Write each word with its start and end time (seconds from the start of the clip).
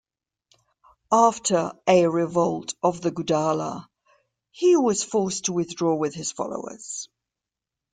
After 1.11 1.73
a 1.85 2.07
revolt 2.07 2.73
of 2.81 3.01
the 3.01 3.11
Gudala 3.11 3.87
he 4.49 4.75
was 4.75 5.03
forced 5.03 5.45
to 5.45 5.53
withdraw 5.53 5.93
with 5.93 6.15
his 6.15 6.31
followers. 6.31 7.07